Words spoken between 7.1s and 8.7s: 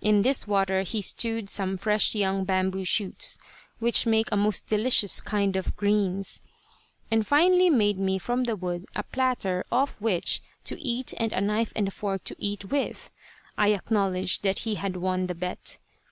and finally made me from the